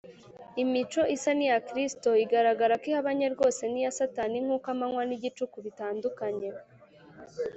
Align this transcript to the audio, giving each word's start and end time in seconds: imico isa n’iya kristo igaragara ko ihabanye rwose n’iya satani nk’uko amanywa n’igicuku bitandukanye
imico 0.63 1.01
isa 1.15 1.31
n’iya 1.37 1.59
kristo 1.69 2.09
igaragara 2.23 2.73
ko 2.81 2.85
ihabanye 2.91 3.27
rwose 3.33 3.61
n’iya 3.67 3.91
satani 3.99 4.37
nk’uko 4.45 4.67
amanywa 4.73 5.03
n’igicuku 5.05 5.57
bitandukanye 5.65 6.49